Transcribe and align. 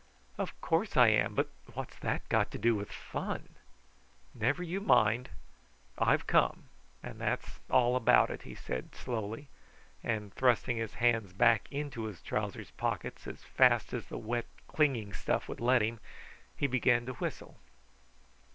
"Of 0.39 0.59
course 0.61 0.97
I 0.97 1.09
am; 1.09 1.35
but 1.35 1.47
what's 1.75 1.95
that 1.99 2.27
got 2.27 2.49
to 2.53 2.57
do 2.57 2.73
with 2.73 2.91
fun?" 2.91 3.49
"Never 4.33 4.63
you 4.63 4.81
mind; 4.81 5.29
I've 5.95 6.25
come, 6.25 6.63
and 7.03 7.21
that's 7.21 7.59
all 7.69 7.95
about 7.95 8.31
it," 8.31 8.41
he 8.41 8.55
said 8.55 8.95
slowly; 8.95 9.47
and 10.03 10.33
thrusting 10.33 10.77
his 10.77 10.95
hands 10.95 11.33
back 11.33 11.71
into 11.71 12.05
his 12.05 12.19
trousers' 12.23 12.71
pockets 12.71 13.27
as 13.27 13.43
fast 13.43 13.93
as 13.93 14.07
the 14.07 14.17
wet 14.17 14.47
clinging 14.67 15.13
stuff 15.13 15.47
would 15.47 15.59
let 15.59 15.83
him, 15.83 15.99
he 16.57 16.65
began 16.65 17.05
to 17.05 17.13
whistle. 17.13 17.59